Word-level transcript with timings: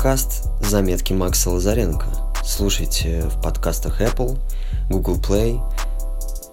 подкаст 0.00 0.48
«Заметки 0.62 1.12
Макса 1.12 1.50
Лазаренко». 1.50 2.06
Слушайте 2.42 3.20
в 3.28 3.38
подкастах 3.42 4.00
Apple, 4.00 4.38
Google 4.88 5.20
Play, 5.20 5.60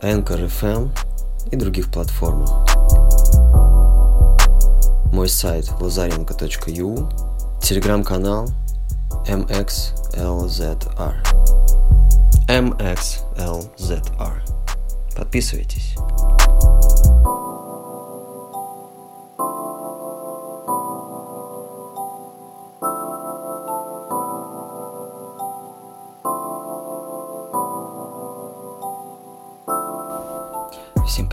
Anchor 0.02 0.50
FM 0.50 0.90
и 1.50 1.56
других 1.56 1.90
платформах. 1.90 2.50
Мой 5.14 5.30
сайт 5.30 5.70
lazarenko.eu, 5.80 7.10
телеграм-канал 7.62 8.50
MXLZR. 9.30 11.16
MXLZR. 12.50 14.42
Подписывайтесь. 15.16 15.96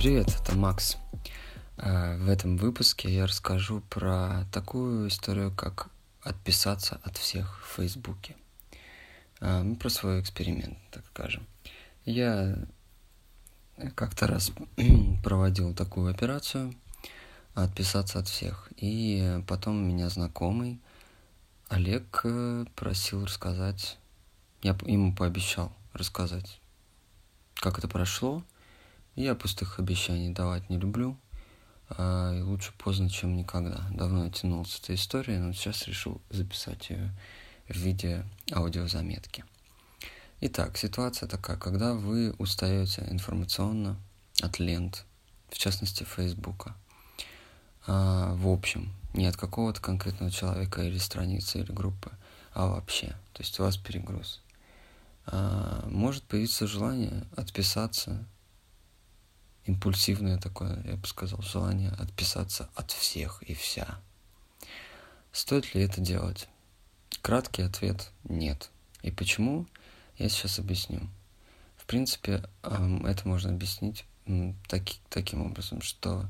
Привет, 0.05 0.29
это 0.39 0.55
Макс. 0.55 0.99
Э, 1.79 2.19
в 2.19 2.29
этом 2.29 2.59
выпуске 2.59 3.09
я 3.09 3.27
расскажу 3.27 3.81
про 3.89 4.45
такую 4.53 5.09
историю, 5.09 5.51
как 5.51 5.89
отписаться 6.21 7.01
от 7.05 7.17
всех 7.17 7.65
в 7.65 7.77
Фейсбуке. 7.77 8.37
Э, 9.41 9.62
ну, 9.62 9.77
про 9.77 9.89
свой 9.89 10.21
эксперимент, 10.21 10.77
так 10.91 11.07
скажем. 11.07 11.47
Я 12.05 12.55
как-то 13.95 14.27
раз 14.27 14.53
проводил 15.25 15.73
такую 15.73 16.11
операцию 16.11 16.75
отписаться 17.55 18.19
от 18.19 18.29
всех. 18.29 18.69
И 18.77 19.41
потом 19.48 19.89
меня 19.89 20.11
знакомый 20.11 20.81
Олег 21.71 22.21
э, 22.25 22.67
просил 22.77 23.25
рассказать, 23.25 23.97
я 24.61 24.77
ему 24.84 25.15
пообещал 25.15 25.73
рассказать, 25.95 26.61
как 27.55 27.78
это 27.78 27.89
прошло, 27.89 28.45
я 29.17 29.34
пустых 29.34 29.79
обещаний 29.79 30.31
давать 30.31 30.69
не 30.70 30.79
люблю. 30.79 31.19
А, 31.91 32.33
и 32.37 32.41
лучше 32.41 32.73
поздно, 32.79 33.11
чем 33.11 33.37
никогда. 33.37 33.87
Давно 33.91 34.25
я 34.25 34.31
тянул 34.31 34.65
с 34.65 34.81
этой 34.81 34.97
но 35.39 35.53
сейчас 35.53 35.87
решил 35.87 36.21
записать 36.31 36.91
ее 36.91 37.11
в 37.69 37.77
виде 37.77 38.25
аудиозаметки. 38.53 39.45
Итак, 40.41 40.77
ситуация 40.77 41.29
такая, 41.29 41.56
когда 41.56 41.95
вы 41.95 42.34
устаете 42.39 43.06
информационно 43.11 43.97
от 44.43 44.59
лент, 44.59 45.05
в 45.49 45.59
частности 45.59 46.05
Фейсбука, 46.05 46.75
а, 47.87 48.34
в 48.34 48.49
общем, 48.49 48.93
не 49.12 49.27
от 49.27 49.37
какого-то 49.37 49.81
конкретного 49.81 50.33
человека 50.33 50.83
или 50.83 50.99
страницы 50.99 51.61
или 51.61 51.71
группы, 51.71 52.11
а 52.53 52.67
вообще. 52.67 53.09
То 53.33 53.43
есть 53.43 53.59
у 53.61 53.62
вас 53.62 53.77
перегруз. 53.77 54.43
А, 55.27 55.87
может 55.89 56.25
появиться 56.25 56.67
желание 56.67 57.25
отписаться 57.37 58.27
импульсивное 59.67 60.39
такое, 60.39 60.83
я 60.84 60.97
бы 60.97 61.07
сказал, 61.07 61.41
желание 61.43 61.91
отписаться 61.91 62.69
от 62.75 62.91
всех 62.91 63.43
и 63.43 63.55
вся. 63.55 64.01
Стоит 65.33 65.75
ли 65.75 65.83
это 65.83 66.01
делать? 66.01 66.48
Краткий 67.23 67.62
ответ– 67.62 68.11
нет. 68.25 68.71
И 69.03 69.11
почему? 69.11 69.67
Я 70.19 70.29
сейчас 70.29 70.59
объясню. 70.59 71.09
В 71.77 71.87
принципе, 71.87 72.45
это 72.62 73.23
можно 73.25 73.51
объяснить 73.51 74.05
таки, 74.69 74.98
таким 75.11 75.45
образом, 75.45 75.83
что 75.83 76.27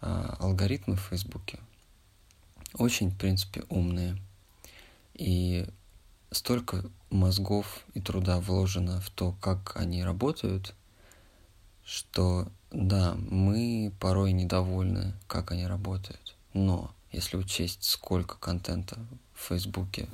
а, 0.00 0.36
алгоритмы 0.38 0.96
в 0.96 1.00
Фейсбуке 1.00 1.58
очень, 2.74 3.10
в 3.10 3.16
принципе, 3.16 3.64
умные. 3.68 4.16
И 5.14 5.66
столько 6.30 6.84
мозгов 7.10 7.84
и 7.94 8.00
труда 8.00 8.40
вложено 8.40 9.00
в 9.00 9.10
то, 9.10 9.32
как 9.40 9.76
они 9.76 10.02
работают, 10.02 10.74
что 11.84 12.50
да, 12.74 13.14
мы 13.30 13.92
порой 14.00 14.32
недовольны, 14.32 15.14
как 15.28 15.52
они 15.52 15.64
работают. 15.64 16.34
Но 16.54 16.92
если 17.12 17.36
учесть, 17.36 17.84
сколько 17.84 18.36
контента 18.36 18.98
в 19.32 19.46
Фейсбуке 19.46 20.08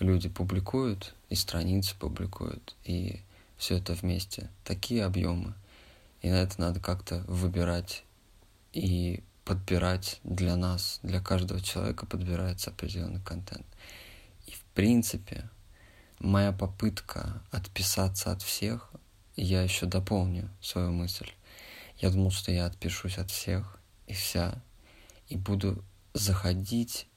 люди 0.00 0.28
публикуют, 0.28 1.14
и 1.30 1.36
страницы 1.36 1.94
публикуют, 1.96 2.74
и 2.82 3.20
все 3.56 3.76
это 3.76 3.92
вместе, 3.92 4.50
такие 4.64 5.04
объемы. 5.04 5.54
И 6.20 6.28
на 6.28 6.42
это 6.42 6.60
надо 6.60 6.80
как-то 6.80 7.22
выбирать 7.28 8.02
и 8.72 9.22
подбирать 9.44 10.18
для 10.24 10.56
нас, 10.56 10.98
для 11.04 11.20
каждого 11.20 11.60
человека 11.60 12.06
подбирается 12.06 12.70
определенный 12.70 13.20
контент. 13.20 13.66
И 14.48 14.50
в 14.50 14.64
принципе, 14.74 15.48
моя 16.18 16.50
попытка 16.50 17.40
отписаться 17.52 18.32
от 18.32 18.42
всех, 18.42 18.90
я 19.36 19.62
еще 19.62 19.86
дополню 19.86 20.50
свою 20.60 20.90
мысль. 20.90 21.30
Я 21.98 22.10
думал, 22.10 22.30
что 22.30 22.52
я 22.52 22.66
отпишусь 22.66 23.18
от 23.18 23.30
всех 23.30 23.80
и 24.06 24.12
вся, 24.12 24.62
и 25.28 25.36
буду 25.36 25.84
заходить, 26.14 27.08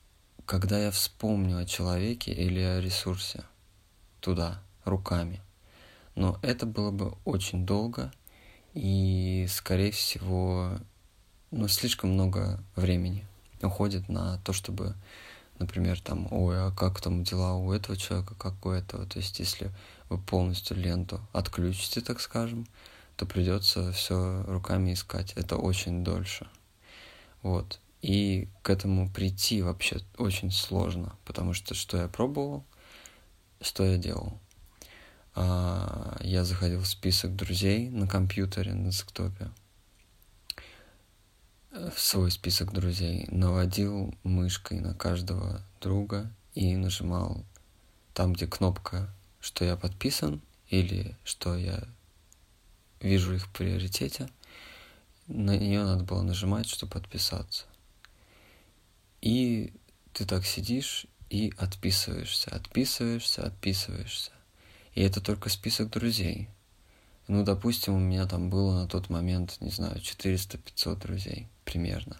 когда 0.45 0.79
я 0.79 0.89
вспомню 0.89 1.59
о 1.59 1.65
человеке 1.65 2.33
или 2.33 2.59
о 2.59 2.81
ресурсе, 2.81 3.43
туда, 4.19 4.61
руками. 4.83 5.39
Но 6.15 6.39
это 6.41 6.65
было 6.65 6.89
бы 6.89 7.15
очень 7.25 7.65
долго, 7.65 8.11
и, 8.73 9.45
скорее 9.49 9.91
всего, 9.91 10.79
ну, 11.51 11.67
слишком 11.67 12.11
много 12.11 12.63
времени 12.75 13.27
уходит 13.61 14.09
на 14.09 14.39
то, 14.39 14.51
чтобы, 14.51 14.95
например, 15.59 16.01
там, 16.01 16.27
ой, 16.31 16.57
а 16.57 16.71
как 16.71 17.01
там 17.01 17.23
дела 17.23 17.53
у 17.53 17.71
этого 17.71 17.95
человека, 17.97 18.33
как 18.35 18.65
у 18.65 18.71
этого. 18.71 19.05
То 19.05 19.19
есть, 19.19 19.37
если 19.39 19.71
вы 20.09 20.17
полностью 20.17 20.75
ленту 20.75 21.21
отключите, 21.33 22.01
так 22.01 22.19
скажем, 22.19 22.65
то 23.21 23.27
придется 23.27 23.91
все 23.91 24.41
руками 24.47 24.93
искать. 24.93 25.33
Это 25.33 25.55
очень 25.55 26.03
дольше. 26.03 26.49
Вот. 27.43 27.79
И 28.01 28.49
к 28.63 28.71
этому 28.71 29.11
прийти 29.11 29.61
вообще 29.61 29.99
очень 30.17 30.49
сложно, 30.49 31.15
потому 31.23 31.53
что 31.53 31.75
что 31.75 31.97
я 31.97 32.07
пробовал, 32.07 32.65
что 33.61 33.85
я 33.85 33.99
делал. 33.99 34.39
А, 35.35 36.17
я 36.21 36.43
заходил 36.43 36.79
в 36.79 36.87
список 36.87 37.35
друзей 37.35 37.91
на 37.91 38.07
компьютере, 38.07 38.73
на 38.73 38.89
десктопе, 38.89 39.51
в 41.71 41.99
свой 41.99 42.31
список 42.31 42.73
друзей, 42.73 43.27
наводил 43.29 44.15
мышкой 44.23 44.79
на 44.79 44.95
каждого 44.95 45.61
друга 45.79 46.33
и 46.55 46.75
нажимал 46.75 47.45
там, 48.15 48.33
где 48.33 48.47
кнопка, 48.47 49.13
что 49.39 49.63
я 49.63 49.77
подписан 49.77 50.41
или 50.69 51.15
что 51.23 51.55
я 51.55 51.83
вижу 53.01 53.33
их 53.33 53.47
в 53.47 53.51
приоритете, 53.51 54.29
на 55.27 55.57
нее 55.57 55.83
надо 55.83 56.03
было 56.03 56.21
нажимать, 56.21 56.67
чтобы 56.67 56.93
подписаться. 56.93 57.65
И 59.21 59.73
ты 60.13 60.25
так 60.25 60.45
сидишь 60.45 61.05
и 61.29 61.53
отписываешься, 61.57 62.51
отписываешься, 62.51 63.45
отписываешься. 63.45 64.31
И 64.93 65.01
это 65.01 65.21
только 65.21 65.49
список 65.49 65.89
друзей. 65.89 66.49
Ну, 67.27 67.43
допустим, 67.43 67.93
у 67.93 67.99
меня 67.99 68.25
там 68.25 68.49
было 68.49 68.81
на 68.81 68.87
тот 68.87 69.09
момент, 69.09 69.57
не 69.61 69.69
знаю, 69.69 69.97
400-500 69.97 70.99
друзей 70.99 71.47
примерно. 71.63 72.19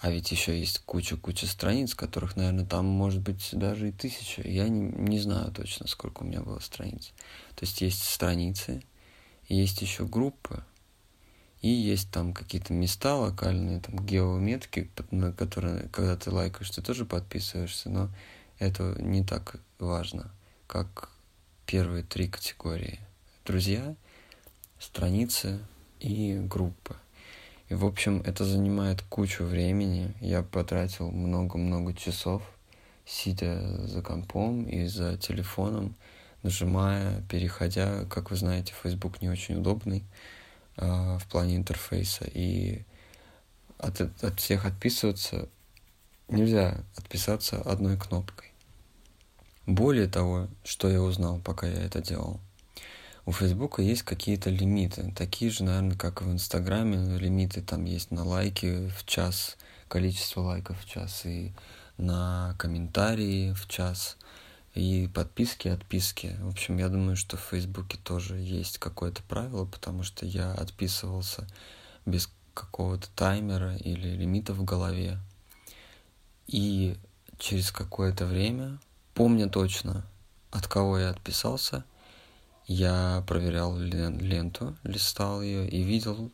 А 0.00 0.10
ведь 0.10 0.30
еще 0.30 0.56
есть 0.56 0.78
куча-куча 0.84 1.48
страниц, 1.48 1.94
которых, 1.94 2.36
наверное, 2.36 2.64
там 2.64 2.86
может 2.86 3.20
быть 3.20 3.48
даже 3.50 3.88
и 3.88 3.92
тысяча. 3.92 4.42
Я 4.46 4.68
не, 4.68 4.80
не 4.80 5.18
знаю 5.18 5.50
точно, 5.50 5.88
сколько 5.88 6.22
у 6.22 6.26
меня 6.26 6.40
было 6.40 6.60
страниц. 6.60 7.12
То 7.56 7.64
есть 7.64 7.80
есть 7.80 8.04
страницы, 8.04 8.84
есть 9.48 9.82
еще 9.82 10.06
группы, 10.06 10.62
и 11.60 11.68
есть 11.68 12.10
там 12.10 12.32
какие-то 12.32 12.72
места 12.72 13.16
локальные, 13.16 13.80
там 13.80 14.04
геометки, 14.04 14.90
на 15.10 15.32
которые, 15.32 15.88
когда 15.88 16.16
ты 16.16 16.30
лайкаешь, 16.30 16.70
ты 16.70 16.82
тоже 16.82 17.04
подписываешься, 17.04 17.90
но 17.90 18.10
это 18.58 18.94
не 19.00 19.24
так 19.24 19.56
важно, 19.78 20.30
как 20.66 21.10
первые 21.66 22.04
три 22.04 22.28
категории. 22.28 23.00
Друзья, 23.44 23.94
страницы 24.78 25.58
и 26.00 26.38
группы. 26.38 26.94
И, 27.68 27.74
в 27.74 27.84
общем, 27.84 28.22
это 28.24 28.44
занимает 28.44 29.02
кучу 29.02 29.44
времени. 29.44 30.14
Я 30.20 30.42
потратил 30.42 31.10
много-много 31.10 31.92
часов, 31.92 32.42
сидя 33.04 33.86
за 33.86 34.00
компом 34.00 34.64
и 34.64 34.86
за 34.86 35.16
телефоном, 35.16 35.94
нажимая, 36.42 37.22
переходя. 37.28 38.04
Как 38.06 38.30
вы 38.30 38.36
знаете, 38.36 38.74
Facebook 38.82 39.20
не 39.20 39.28
очень 39.28 39.56
удобный 39.56 40.04
э, 40.76 41.18
в 41.18 41.26
плане 41.28 41.56
интерфейса. 41.56 42.24
И 42.24 42.84
от, 43.78 44.00
от 44.00 44.40
всех 44.40 44.64
отписываться 44.64 45.48
нельзя 46.28 46.84
отписаться 46.96 47.60
одной 47.62 47.96
кнопкой. 47.96 48.52
Более 49.66 50.06
того, 50.06 50.48
что 50.64 50.88
я 50.88 51.02
узнал, 51.02 51.40
пока 51.40 51.66
я 51.66 51.82
это 51.82 52.00
делал, 52.00 52.40
у 53.26 53.32
Фейсбука 53.32 53.82
есть 53.82 54.02
какие-то 54.02 54.48
лимиты, 54.48 55.12
такие 55.14 55.50
же, 55.50 55.62
наверное, 55.62 55.98
как 55.98 56.22
и 56.22 56.24
в 56.24 56.32
Инстаграме, 56.32 57.18
лимиты 57.18 57.60
там 57.60 57.84
есть 57.84 58.10
на 58.10 58.24
лайки 58.24 58.88
в 58.88 59.04
час, 59.04 59.58
количество 59.88 60.40
лайков 60.40 60.80
в 60.80 60.88
час, 60.88 61.26
и 61.26 61.52
на 61.98 62.54
комментарии 62.58 63.52
в 63.52 63.68
час, 63.68 64.16
и 64.78 65.08
подписки, 65.08 65.66
отписки. 65.66 66.36
В 66.40 66.48
общем, 66.48 66.76
я 66.76 66.88
думаю, 66.88 67.16
что 67.16 67.36
в 67.36 67.40
Фейсбуке 67.40 67.98
тоже 68.04 68.36
есть 68.36 68.78
какое-то 68.78 69.24
правило, 69.24 69.64
потому 69.64 70.04
что 70.04 70.24
я 70.24 70.52
отписывался 70.52 71.48
без 72.06 72.30
какого-то 72.54 73.08
таймера 73.16 73.76
или 73.76 74.08
лимита 74.10 74.52
в 74.52 74.62
голове. 74.64 75.18
И 76.46 76.96
через 77.38 77.72
какое-то 77.72 78.24
время, 78.24 78.78
помня 79.14 79.48
точно, 79.48 80.06
от 80.52 80.68
кого 80.68 80.98
я 80.98 81.10
отписался, 81.10 81.84
я 82.66 83.24
проверял 83.26 83.76
ленту, 83.76 84.76
листал 84.84 85.42
ее 85.42 85.68
и 85.68 85.82
видел 85.82 86.30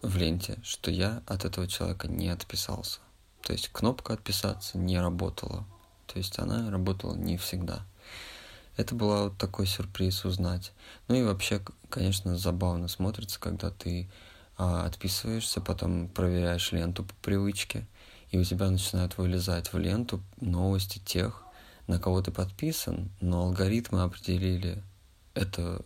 в 0.00 0.16
ленте, 0.16 0.58
что 0.62 0.90
я 0.90 1.22
от 1.26 1.44
этого 1.44 1.68
человека 1.68 2.08
не 2.08 2.30
отписался. 2.30 3.00
То 3.42 3.52
есть 3.52 3.68
кнопка 3.68 4.14
«Отписаться» 4.14 4.78
не 4.78 4.98
работала. 4.98 5.66
То 6.12 6.18
есть 6.18 6.38
она 6.38 6.70
работала 6.70 7.14
не 7.14 7.36
всегда. 7.36 7.86
Это 8.76 8.94
был 8.94 9.08
вот 9.24 9.38
такой 9.38 9.66
сюрприз 9.66 10.24
узнать. 10.24 10.72
Ну 11.08 11.14
и 11.14 11.22
вообще, 11.22 11.62
конечно, 11.88 12.36
забавно 12.36 12.88
смотрится, 12.88 13.40
когда 13.40 13.70
ты 13.70 14.10
а, 14.56 14.86
отписываешься, 14.86 15.60
потом 15.60 16.08
проверяешь 16.08 16.72
ленту 16.72 17.04
по 17.04 17.14
привычке, 17.22 17.86
и 18.30 18.38
у 18.38 18.44
тебя 18.44 18.70
начинают 18.70 19.18
вылезать 19.18 19.72
в 19.72 19.78
ленту 19.78 20.22
новости 20.40 20.98
тех, 20.98 21.44
на 21.86 21.98
кого 21.98 22.22
ты 22.22 22.30
подписан, 22.30 23.10
но 23.20 23.42
алгоритмы 23.42 24.02
определили 24.02 24.82
эту 25.34 25.84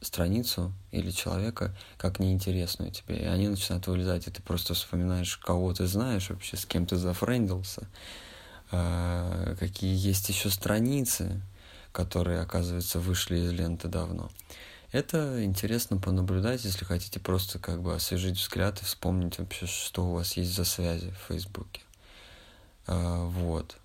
страницу 0.00 0.72
или 0.92 1.10
человека 1.10 1.76
как 1.96 2.20
неинтересную 2.20 2.90
тебе, 2.92 3.16
и 3.16 3.24
они 3.24 3.48
начинают 3.48 3.86
вылезать, 3.86 4.26
и 4.26 4.30
ты 4.30 4.42
просто 4.42 4.74
вспоминаешь, 4.74 5.36
кого 5.38 5.72
ты 5.74 5.86
знаешь 5.86 6.30
вообще, 6.30 6.56
с 6.56 6.66
кем 6.66 6.86
ты 6.86 6.96
зафрендился, 6.96 7.88
какие 8.70 9.96
есть 9.96 10.28
еще 10.28 10.50
страницы, 10.50 11.40
которые, 11.92 12.40
оказывается, 12.40 13.00
вышли 13.00 13.38
из 13.38 13.52
ленты 13.52 13.88
давно. 13.88 14.30
Это 14.90 15.44
интересно 15.44 15.98
понаблюдать, 15.98 16.64
если 16.64 16.84
хотите 16.84 17.20
просто 17.20 17.58
как 17.58 17.82
бы 17.82 17.94
освежить 17.94 18.38
взгляд 18.38 18.80
и 18.80 18.84
вспомнить 18.84 19.38
вообще, 19.38 19.66
что 19.66 20.06
у 20.06 20.14
вас 20.14 20.36
есть 20.38 20.54
за 20.54 20.64
связи 20.64 21.10
в 21.10 21.28
Фейсбуке. 21.28 21.82
А, 22.86 23.26
вот. 23.26 23.76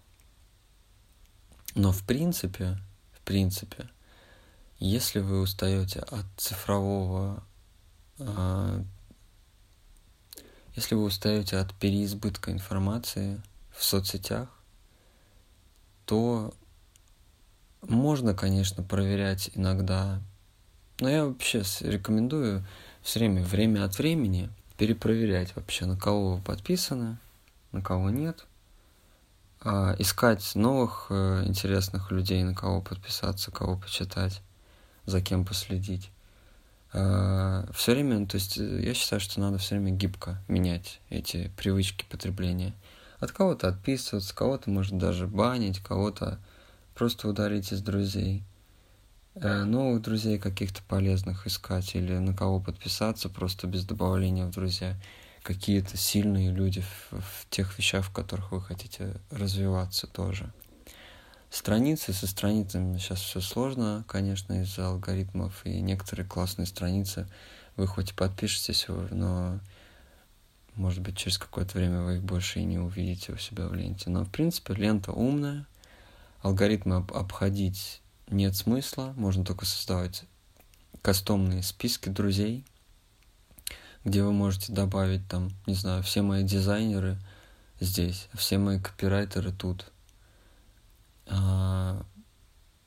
Но 1.75 1.91
в 1.91 2.03
принципе, 2.03 2.77
в 3.13 3.21
принципе, 3.25 3.89
если 4.79 5.19
вы 5.19 5.41
устаете 5.41 5.99
от 5.99 6.25
цифрового, 6.37 7.43
а, 8.19 8.81
если 10.75 10.95
вы 10.95 11.03
устаете 11.03 11.57
от 11.57 11.73
переизбытка 11.73 12.51
информации 12.51 13.41
в 13.75 13.83
соцсетях, 13.83 14.47
то 16.05 16.53
можно, 17.81 18.33
конечно, 18.33 18.83
проверять 18.83 19.51
иногда 19.55 20.21
но 20.99 21.09
я 21.09 21.25
вообще 21.25 21.63
рекомендую 21.81 22.65
все 23.01 23.19
время, 23.19 23.43
время 23.43 23.83
от 23.83 23.97
времени 23.97 24.49
перепроверять 24.77 25.55
вообще, 25.55 25.85
на 25.85 25.97
кого 25.97 26.35
вы 26.35 26.41
подписаны, 26.41 27.17
на 27.71 27.81
кого 27.81 28.09
нет. 28.09 28.45
А, 29.61 29.95
искать 29.97 30.55
новых 30.55 31.07
э, 31.09 31.43
интересных 31.45 32.11
людей, 32.11 32.43
на 32.43 32.53
кого 32.53 32.81
подписаться, 32.81 33.51
кого 33.51 33.77
почитать, 33.77 34.41
за 35.05 35.21
кем 35.21 35.45
последить. 35.45 36.11
А, 36.91 37.67
все 37.73 37.93
время, 37.93 38.25
то 38.27 38.35
есть 38.35 38.57
э, 38.57 38.81
я 38.83 38.93
считаю, 38.93 39.19
что 39.19 39.39
надо 39.39 39.57
все 39.57 39.75
время 39.75 39.91
гибко 39.91 40.41
менять 40.47 41.01
эти 41.09 41.51
привычки 41.57 42.05
потребления. 42.09 42.73
От 43.23 43.31
кого-то 43.31 43.69
отписываться, 43.69 44.35
кого-то 44.35 44.69
может 44.69 44.97
даже 44.97 45.27
банить, 45.27 45.79
кого-то 45.79 46.39
просто 46.93 47.29
удалить 47.29 47.71
из 47.71 47.81
друзей. 47.81 48.43
Э, 49.35 49.63
новых 49.63 50.01
друзей 50.01 50.37
каких-то 50.37 50.81
полезных 50.89 51.47
искать 51.47 51.95
или 51.95 52.17
на 52.17 52.35
кого 52.35 52.59
подписаться 52.59 53.29
просто 53.29 53.65
без 53.65 53.85
добавления 53.85 54.45
в 54.45 54.51
друзья. 54.51 54.97
Какие-то 55.41 55.95
сильные 55.95 56.51
люди 56.51 56.81
в, 56.81 57.21
в 57.21 57.49
тех 57.49 57.77
вещах, 57.77 58.03
в 58.03 58.11
которых 58.11 58.51
вы 58.51 58.61
хотите 58.61 59.13
развиваться 59.31 60.05
тоже. 60.05 60.51
Страницы 61.49 62.11
со 62.11 62.27
страницами 62.27 62.97
сейчас 62.97 63.21
все 63.21 63.39
сложно, 63.39 64.03
конечно, 64.05 64.63
из-за 64.63 64.87
алгоритмов, 64.87 65.65
и 65.65 65.79
некоторые 65.79 66.27
классные 66.27 66.65
страницы 66.65 67.29
вы 67.77 67.87
хоть 67.87 68.11
и 68.11 68.15
подпишетесь, 68.15 68.85
но 69.11 69.61
может 70.75 71.01
быть 71.01 71.17
через 71.17 71.37
какое-то 71.37 71.77
время 71.77 72.01
вы 72.01 72.15
их 72.15 72.23
больше 72.23 72.59
и 72.59 72.63
не 72.63 72.79
увидите 72.79 73.31
у 73.31 73.37
себя 73.37 73.67
в 73.67 73.73
ленте. 73.73 74.09
Но 74.09 74.23
в 74.23 74.29
принципе 74.29 74.73
лента 74.73 75.11
умная, 75.11 75.67
алгоритмы 76.41 76.97
обходить 76.97 78.01
нет 78.29 78.55
смысла, 78.55 79.13
можно 79.15 79.45
только 79.45 79.65
создавать 79.65 80.23
кастомные 81.01 81.63
списки 81.63 82.09
друзей, 82.09 82.65
где 84.03 84.23
вы 84.23 84.33
можете 84.33 84.73
добавить 84.73 85.27
там, 85.27 85.51
не 85.65 85.75
знаю, 85.75 86.03
все 86.03 86.21
мои 86.21 86.43
дизайнеры 86.43 87.17
здесь, 87.79 88.27
все 88.33 88.57
мои 88.57 88.79
копирайтеры 88.79 89.51
тут. 89.51 89.91
А, 91.27 92.05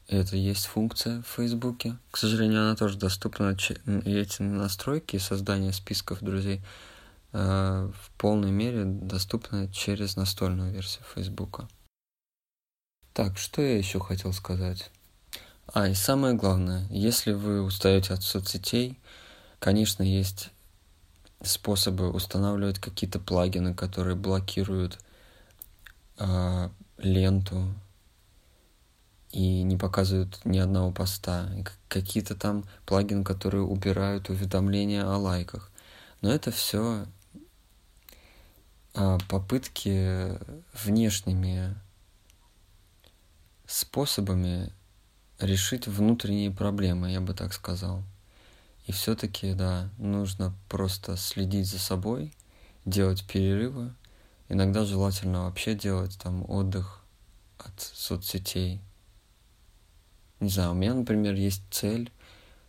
это 0.09 0.37
есть 0.37 0.67
функция 0.67 1.23
в 1.23 1.27
Фейсбуке. 1.27 1.97
К 2.11 2.17
сожалению, 2.17 2.62
она 2.62 2.77
тоже 2.77 2.97
доступна. 2.97 3.56
Эти 4.05 4.43
настройки 4.43 5.17
создания 5.19 5.73
списков 5.73 6.21
друзей 6.21 6.62
в 7.37 8.11
полной 8.17 8.50
мере 8.50 8.85
доступны 8.85 9.71
через 9.71 10.17
настольную 10.17 10.73
версию 10.73 11.05
Фейсбука. 11.15 11.69
Так, 13.12 13.37
что 13.37 13.62
я 13.62 13.77
еще 13.77 14.00
хотел 14.00 14.33
сказать? 14.33 14.91
А, 15.67 15.88
и 15.88 15.94
самое 15.94 16.35
главное, 16.35 16.87
если 16.91 17.33
вы 17.33 17.62
устаете 17.62 18.15
от 18.15 18.23
соцсетей, 18.23 18.99
конечно, 19.59 20.03
есть 20.03 20.50
способы 21.43 22.11
устанавливать 22.11 22.79
какие-то 22.79 23.19
плагины, 23.19 23.75
которые 23.75 24.17
блокируют 24.17 24.99
э, 26.19 26.71
ленту 26.99 27.75
и 29.32 29.62
не 29.62 29.77
показывают 29.77 30.41
ни 30.44 30.59
одного 30.59 30.93
поста. 30.93 31.49
Какие-то 31.89 32.35
там 32.35 32.65
плагины, 32.87 33.25
которые 33.25 33.62
убирают 33.62 34.31
уведомления 34.31 35.05
о 35.05 35.19
лайках. 35.19 35.71
Но 36.23 36.32
это 36.32 36.50
все 36.50 37.05
э, 37.05 37.06
попытки 39.28 40.38
внешними 40.72 41.76
способами 43.67 44.72
решить 45.38 45.86
внутренние 45.86 46.50
проблемы, 46.50 47.10
я 47.10 47.20
бы 47.20 47.34
так 47.34 47.53
сказал. 47.53 48.03
И 48.86 48.93
все-таки, 48.93 49.53
да, 49.53 49.91
нужно 49.98 50.55
просто 50.69 51.17
следить 51.17 51.67
за 51.67 51.79
собой, 51.79 52.32
делать 52.84 53.26
перерывы. 53.26 53.93
Иногда 54.48 54.84
желательно 54.84 55.44
вообще 55.44 55.74
делать 55.74 56.19
там 56.22 56.48
отдых 56.48 57.03
от 57.58 57.81
соцсетей. 57.81 58.81
Не 60.38 60.48
знаю, 60.48 60.70
у 60.72 60.74
меня, 60.74 60.94
например, 60.94 61.34
есть 61.34 61.62
цель, 61.70 62.12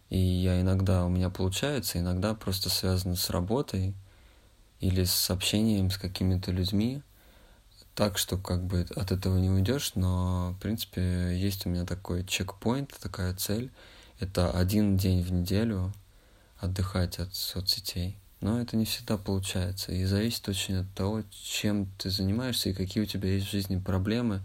и 0.10 0.17
я 0.17 0.60
иногда, 0.60 1.05
у 1.05 1.10
меня 1.10 1.29
получается, 1.29 2.00
иногда 2.00 2.34
просто 2.34 2.69
связано 2.69 3.15
с 3.15 3.29
работой 3.29 3.93
или 4.79 5.03
с 5.03 5.29
общением 5.29 5.89
с 5.89 5.98
какими-то 5.98 6.51
людьми 6.51 7.01
так, 7.98 8.19
что 8.19 8.38
как 8.38 8.63
бы 8.63 8.86
от 8.96 9.12
этого 9.12 9.39
не 9.39 9.50
уйдешь, 9.50 9.93
но, 9.96 10.51
в 10.51 10.62
принципе, 10.62 11.36
есть 11.36 11.65
у 11.65 11.69
меня 11.69 11.84
такой 11.84 12.24
чекпоинт, 12.24 12.93
такая 13.01 13.34
цель. 13.34 13.72
Это 14.19 14.51
один 14.51 14.98
день 14.98 15.24
в 15.24 15.31
неделю 15.31 15.91
отдыхать 16.60 17.17
от 17.17 17.34
соцсетей. 17.34 18.15
Но 18.39 18.62
это 18.62 18.77
не 18.77 18.86
всегда 18.86 19.17
получается. 19.17 19.93
И 19.93 20.05
зависит 20.05 20.48
очень 20.48 20.75
от 20.75 20.93
того, 20.93 21.24
чем 21.31 21.88
ты 21.98 22.12
занимаешься 22.12 22.69
и 22.69 22.74
какие 22.74 23.01
у 23.01 23.07
тебя 23.07 23.29
есть 23.29 23.48
в 23.48 23.51
жизни 23.51 23.79
проблемы 23.79 24.41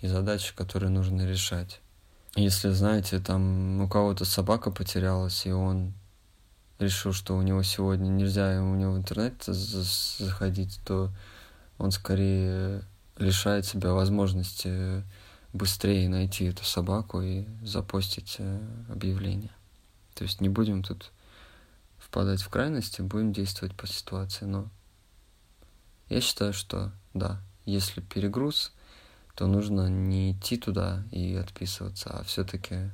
и 0.00 0.06
задачи, 0.06 0.54
которые 0.54 0.90
нужно 0.90 1.26
решать. 1.26 1.80
Если, 2.36 2.70
знаете, 2.70 3.18
там 3.18 3.80
у 3.80 3.88
кого-то 3.88 4.24
собака 4.24 4.70
потерялась, 4.70 5.44
и 5.44 5.50
он 5.50 5.92
решил, 6.82 7.12
что 7.12 7.36
у 7.36 7.42
него 7.42 7.62
сегодня 7.62 8.08
нельзя 8.08 8.62
у 8.62 8.74
него 8.74 8.92
в 8.92 8.98
интернет 8.98 9.42
заходить, 9.44 10.80
то 10.84 11.10
он 11.78 11.90
скорее 11.90 12.82
лишает 13.16 13.66
себя 13.66 13.92
возможности 13.92 15.02
быстрее 15.52 16.08
найти 16.08 16.46
эту 16.46 16.64
собаку 16.64 17.20
и 17.20 17.44
запостить 17.62 18.36
э, 18.38 18.60
объявление. 18.88 19.52
То 20.14 20.24
есть 20.24 20.40
не 20.40 20.48
будем 20.48 20.82
тут 20.82 21.12
впадать 21.98 22.42
в 22.42 22.48
крайности, 22.48 23.02
будем 23.02 23.32
действовать 23.32 23.74
по 23.74 23.86
ситуации. 23.86 24.44
Но 24.44 24.68
я 26.08 26.20
считаю, 26.20 26.52
что 26.52 26.92
да, 27.14 27.40
если 27.64 28.00
перегруз, 28.00 28.72
то 29.34 29.46
нужно 29.46 29.88
не 29.88 30.32
идти 30.32 30.56
туда 30.56 31.04
и 31.10 31.34
отписываться, 31.34 32.10
а 32.10 32.24
все-таки, 32.24 32.90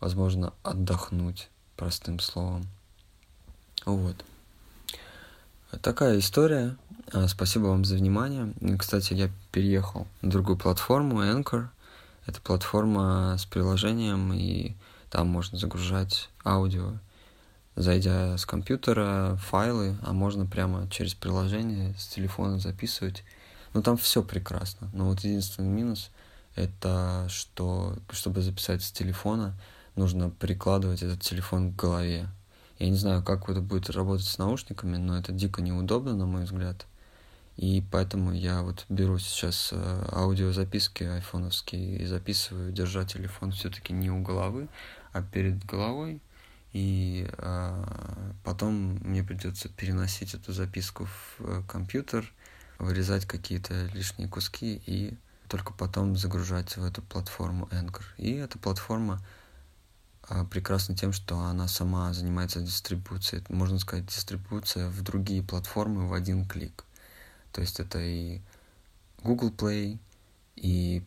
возможно, 0.00 0.52
отдохнуть, 0.62 1.50
простым 1.76 2.20
словом. 2.20 2.66
Вот. 3.86 4.24
такая 5.80 6.18
история. 6.18 6.76
А, 7.12 7.28
спасибо 7.28 7.66
вам 7.66 7.84
за 7.84 7.94
внимание. 7.94 8.52
Кстати, 8.78 9.14
я 9.14 9.30
переехал 9.52 10.08
на 10.22 10.30
другую 10.30 10.58
платформу, 10.58 11.22
Anchor. 11.22 11.68
Это 12.26 12.40
платформа 12.40 13.36
с 13.38 13.46
приложением, 13.46 14.32
и 14.32 14.74
там 15.08 15.28
можно 15.28 15.56
загружать 15.56 16.28
аудио, 16.44 16.94
зайдя 17.76 18.36
с 18.36 18.44
компьютера, 18.44 19.38
файлы, 19.40 19.96
а 20.02 20.12
можно 20.12 20.46
прямо 20.46 20.88
через 20.90 21.14
приложение 21.14 21.94
с 21.96 22.08
телефона 22.08 22.58
записывать. 22.58 23.22
Ну, 23.72 23.82
там 23.82 23.96
все 23.96 24.24
прекрасно. 24.24 24.90
Но 24.92 25.04
вот 25.04 25.20
единственный 25.20 25.68
минус— 25.68 26.10
это 26.56 27.28
что, 27.30 27.96
чтобы 28.10 28.42
записать 28.42 28.82
с 28.82 28.90
телефона, 28.90 29.54
нужно 29.94 30.30
прикладывать 30.30 31.04
этот 31.04 31.20
телефон 31.20 31.72
к 31.72 31.76
голове. 31.76 32.28
Я 32.78 32.90
не 32.90 32.96
знаю, 32.96 33.22
как 33.22 33.48
это 33.48 33.60
будет 33.60 33.90
работать 33.90 34.26
с 34.26 34.38
наушниками, 34.38 34.96
но 34.96 35.18
это 35.18 35.32
дико 35.32 35.62
неудобно, 35.62 36.14
на 36.14 36.26
мой 36.26 36.44
взгляд. 36.44 36.86
И 37.56 37.82
поэтому 37.90 38.32
я 38.32 38.62
вот 38.62 38.84
беру 38.90 39.18
сейчас 39.18 39.70
э, 39.72 40.08
аудиозаписки 40.12 41.04
айфоновские 41.04 41.98
и 41.98 42.04
записываю, 42.04 42.70
держа 42.70 43.04
телефон 43.04 43.52
все-таки 43.52 43.94
не 43.94 44.10
у 44.10 44.20
головы, 44.20 44.68
а 45.12 45.22
перед 45.22 45.64
головой. 45.64 46.20
И 46.74 47.26
а, 47.38 48.34
потом 48.44 48.98
мне 49.00 49.24
придется 49.24 49.70
переносить 49.70 50.34
эту 50.34 50.52
записку 50.52 51.06
в 51.06 51.36
э, 51.38 51.62
компьютер, 51.66 52.30
вырезать 52.78 53.24
какие-то 53.24 53.86
лишние 53.94 54.28
куски 54.28 54.82
и 54.84 55.16
только 55.48 55.72
потом 55.72 56.16
загружать 56.16 56.76
в 56.76 56.84
эту 56.84 57.00
платформу 57.00 57.66
Anchor. 57.72 58.02
И 58.18 58.32
эта 58.32 58.58
платформа 58.58 59.22
прекрасна 60.50 60.96
тем, 60.96 61.12
что 61.12 61.38
она 61.38 61.68
сама 61.68 62.12
занимается 62.12 62.60
дистрибуцией, 62.60 63.44
можно 63.48 63.78
сказать, 63.78 64.06
дистрибуция 64.06 64.88
в 64.88 65.02
другие 65.02 65.42
платформы 65.42 66.08
в 66.08 66.12
один 66.12 66.44
клик. 66.46 66.84
То 67.52 67.60
есть 67.60 67.80
это 67.80 67.98
и 68.00 68.40
Google 69.22 69.50
Play, 69.50 69.98
и 70.56 71.02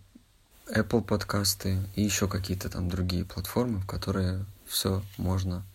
Apple 0.67 1.03
подкасты, 1.03 1.83
и 1.95 2.03
еще 2.03 2.27
какие-то 2.27 2.69
там 2.69 2.89
другие 2.89 3.25
платформы, 3.25 3.79
в 3.79 3.87
которые 3.87 4.45
все 4.65 5.03
можно 5.17 5.65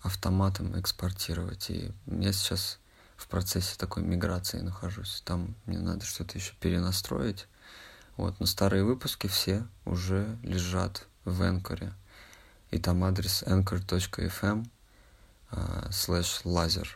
автоматом 0.00 0.78
экспортировать. 0.78 1.70
И 1.70 1.90
я 2.06 2.32
сейчас 2.32 2.78
в 3.16 3.26
процессе 3.26 3.76
такой 3.76 4.02
миграции 4.02 4.60
нахожусь. 4.60 5.22
Там 5.24 5.54
мне 5.66 5.78
надо 5.78 6.04
что-то 6.04 6.38
еще 6.38 6.52
перенастроить. 6.60 7.46
Вот, 8.16 8.38
но 8.40 8.46
старые 8.46 8.84
выпуски 8.84 9.26
все 9.26 9.66
уже 9.84 10.38
лежат 10.42 11.06
в 11.24 11.42
Энкоре. 11.42 11.92
И 12.70 12.78
там 12.78 13.04
адрес 13.04 13.44
anchor.fm 13.46 14.66
slash 15.90 16.44
laser. 16.44 16.86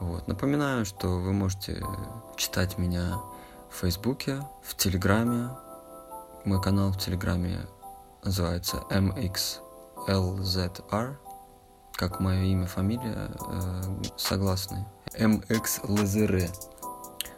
Вот. 0.00 0.26
Напоминаю, 0.28 0.84
что 0.84 1.18
вы 1.18 1.32
можете 1.32 1.82
читать 2.36 2.78
меня 2.78 3.18
в 3.70 3.76
Фейсбуке, 3.80 4.42
в 4.62 4.76
Телеграме. 4.76 5.50
Мой 6.44 6.62
канал 6.62 6.92
в 6.92 6.98
Телеграме 6.98 7.66
называется 8.22 8.84
MXLZR, 8.90 11.16
как 11.94 12.20
мое 12.20 12.44
имя, 12.44 12.66
фамилия, 12.66 13.32
э, 13.48 13.82
согласны. 14.16 14.86
MXLZR. 15.14 16.48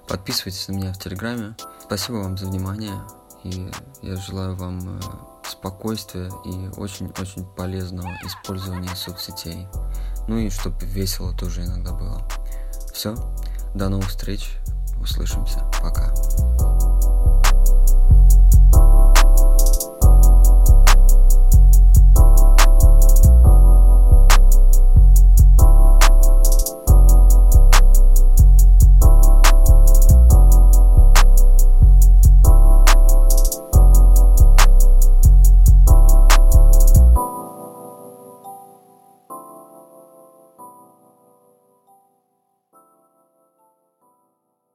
Подписывайтесь 0.07 0.69
на 0.69 0.73
меня 0.73 0.92
в 0.92 0.99
Телеграме. 0.99 1.57
Спасибо 1.80 2.16
вам 2.16 2.37
за 2.37 2.47
внимание. 2.47 3.00
И 3.42 3.71
я 4.02 4.16
желаю 4.16 4.54
вам 4.54 4.99
э, 4.99 5.00
спокойствия 5.61 6.31
и 6.47 6.81
очень-очень 6.81 7.45
полезного 7.45 8.09
использования 8.25 8.95
соцсетей. 8.97 9.69
Ну 10.26 10.38
и 10.38 10.49
чтобы 10.49 10.87
весело 10.87 11.37
тоже 11.37 11.64
иногда 11.64 11.93
было. 11.93 12.23
Все, 12.95 13.14
до 13.75 13.90
новых 13.90 14.09
встреч, 14.09 14.57
услышимся, 15.00 15.61
пока. 15.83 16.14